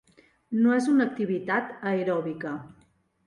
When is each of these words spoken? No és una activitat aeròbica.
No 0.61 0.71
és 0.77 0.87
una 0.93 1.05
activitat 1.09 1.69
aeròbica. 1.91 2.55